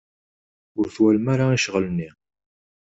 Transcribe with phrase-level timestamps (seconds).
[0.79, 2.09] Ur twalem ara i ccɣel-nni.